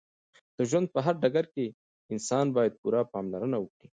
[0.57, 1.65] د ژوند په هر ډګر کې
[2.13, 3.89] انسان باید پوره پاملرنه وکړې